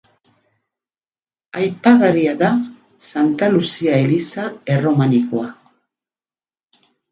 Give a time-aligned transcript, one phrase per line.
[1.59, 2.49] Aipagarria da
[3.09, 5.49] Santa Luzia eliza erromanikoa.